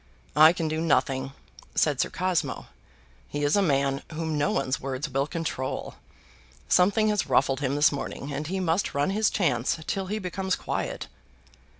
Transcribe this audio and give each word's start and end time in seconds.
"I 0.35 0.51
can 0.51 0.67
do 0.67 0.81
nothing," 0.81 1.31
said 1.75 2.01
Sir 2.01 2.09
Cosmo. 2.09 2.65
"He 3.27 3.43
is 3.43 3.55
a 3.55 3.61
man 3.61 4.01
whom 4.11 4.35
no 4.35 4.49
one's 4.51 4.81
words 4.81 5.07
will 5.07 5.27
control. 5.27 5.93
Something 6.67 7.09
has 7.09 7.27
ruffled 7.27 7.59
him 7.59 7.75
this 7.75 7.91
morning, 7.91 8.33
and 8.33 8.47
he 8.47 8.59
must 8.59 8.95
run 8.95 9.11
his 9.11 9.29
chance 9.29 9.77
till 9.85 10.07
he 10.07 10.17
becomes 10.17 10.55
quiet." 10.55 11.05